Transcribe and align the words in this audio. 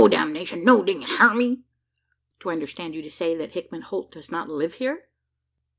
damnation, 0.09 0.63
no! 0.63 0.83
Didn't 0.83 1.03
ye 1.03 1.17
hear 1.19 1.31
me!" 1.35 1.61
"Do 2.39 2.49
I 2.49 2.53
understand 2.53 2.95
you 2.95 3.03
to 3.03 3.11
say, 3.11 3.35
that 3.35 3.51
Hickman 3.51 3.83
Holt 3.83 4.11
does 4.11 4.31
not 4.31 4.49
live 4.49 4.73
here?" 4.73 5.07